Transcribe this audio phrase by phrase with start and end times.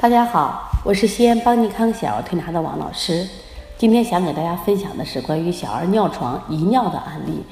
[0.00, 3.28] 大家好，我是西安邦尼康小儿推拿的王老师。
[3.76, 7.44] 今天想给大家分享的是关于小儿尿床遗尿的案例。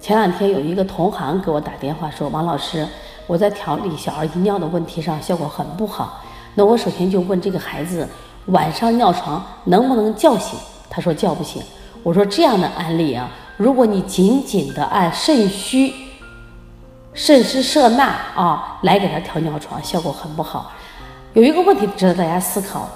[0.00, 2.84] 前两天有一个同行给我打电话说：“王老师，
[3.28, 6.20] 我在调理小儿遗尿的问题上效果很不好。
[6.56, 8.08] 那我首先就问这个孩子
[8.46, 10.58] 晚上尿床能不能叫醒？
[10.90, 11.62] 他说叫不醒。
[12.02, 15.94] 我说这样的案例啊，如果你紧紧的按肾虚、
[17.14, 20.72] 肾湿摄纳啊来给他调尿床，效果很不好。
[21.32, 22.88] 有一个问题值得大家思考：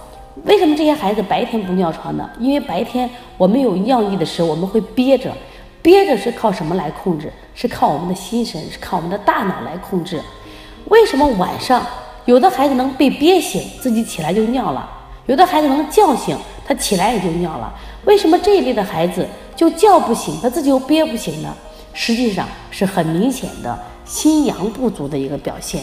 [0.43, 2.29] 为什么这些孩子白天不尿床呢？
[2.41, 5.33] 因为白天我们有尿意的时候，我们会憋着，
[5.80, 7.33] 憋着是靠什么来控制？
[7.55, 10.20] 是靠我们的心神，是靠我们的大脑来控制。
[10.87, 11.87] 为什么晚上
[12.24, 14.82] 有的孩子能被憋醒，自己起来就尿了；
[15.27, 17.73] 有的孩子能叫醒，他起来也就尿了？
[18.05, 19.24] 为什么这一类的孩子
[19.55, 21.55] 就叫不醒，他自己又憋不醒呢？
[21.93, 25.80] 实际上是很明显的心阳不足的一个表现。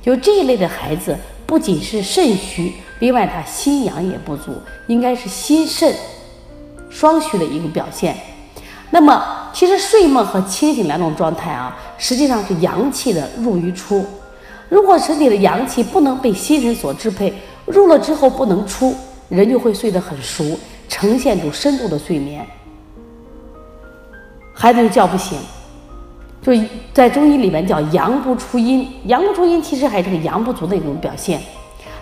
[0.00, 1.14] 就这一类的孩子。
[1.50, 4.52] 不仅是肾虚，另外他心阳也不足，
[4.86, 5.92] 应该是心肾
[6.88, 8.16] 双虚的一个表现。
[8.88, 14.06] 那么，其实睡梦和清醒两种状态啊，实际上是阳气的入与出。
[14.68, 17.34] 如果身体的阳气不能被心神所支配，
[17.66, 18.94] 入了之后不能出，
[19.28, 20.56] 人就会睡得很熟，
[20.88, 22.46] 呈现出深度的睡眠，
[24.54, 25.36] 孩子就叫不醒。
[26.42, 26.52] 就
[26.94, 31.40] 在中医里面叫阳不出阴，阳不出阴其实还是个阳不足的一种表现。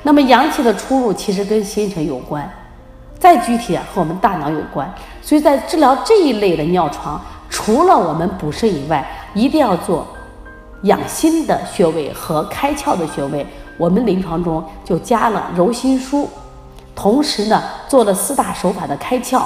[0.04, 2.48] 那么阳气的出入其实跟心神有关，
[3.18, 4.88] 再具体啊和我们大脑有关。
[5.20, 10.06] 所以在治疗这一类的尿床，除了我们补肾以外，一定要做
[10.82, 13.44] 养心的穴位和开窍的穴位。
[13.76, 16.26] 我们临床中就加了揉心枢，
[16.94, 19.42] 同时呢做了四大手法的开窍。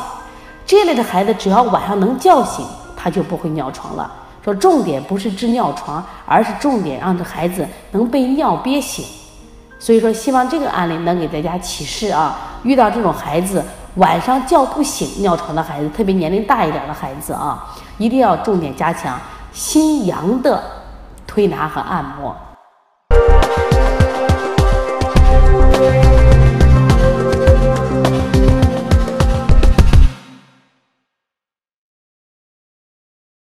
[0.66, 4.10] 这类的孩子只要晚上能叫醒，他就不会尿床了。
[4.44, 9.04] 说重点不是治尿床，而是重点让这孩子能被尿憋醒。
[9.78, 12.38] 所以说，希望这个案例能给大家启示啊！
[12.62, 13.64] 遇到这种孩子
[13.96, 17.66] 晚上叫不醒尿床的孩子，特别年龄大一点的孩子啊，
[17.98, 19.18] 一定要重点加强
[19.52, 20.62] 心阳的
[21.26, 22.36] 推拿和按摩。